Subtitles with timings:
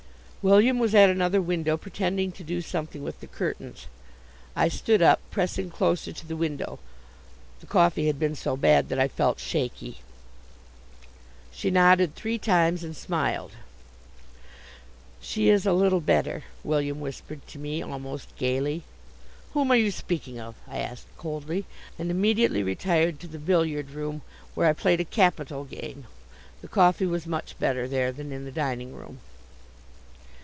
[0.43, 3.85] William was at another window, pretending to do something with the curtains.
[4.55, 6.79] I stood up, pressing closer to the window.
[7.59, 9.99] The coffee had been so bad that I felt shaky.
[11.51, 13.51] She nodded three times and smiled.
[15.21, 18.81] "She is a little better," William whispered to me, almost gayly.
[19.53, 21.65] "Whom are you speaking of?" I asked, coldly,
[21.99, 24.23] and immediately retired to the billiard room,
[24.55, 26.07] where I played a capital game.
[26.63, 29.19] The coffee was much better there than in the dining room.